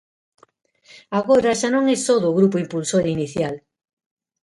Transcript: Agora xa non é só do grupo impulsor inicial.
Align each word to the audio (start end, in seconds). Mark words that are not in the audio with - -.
Agora 1.19 1.57
xa 1.59 1.69
non 1.75 1.85
é 1.95 1.97
só 2.05 2.15
do 2.23 2.35
grupo 2.37 2.61
impulsor 2.63 3.03
inicial. 3.15 3.55